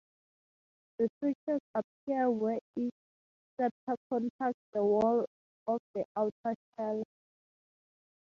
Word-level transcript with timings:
The 0.97 1.09
sutures 1.19 1.61
appear 1.75 2.31
where 2.31 2.57
each 2.75 2.91
septa 3.55 3.95
contacts 4.09 4.59
the 4.73 4.83
wall 4.83 5.27
of 5.67 5.79
the 5.93 6.05
outer 6.15 6.55
shell. 6.75 7.03